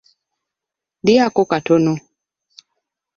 [1.05, 1.93] Lyako katono.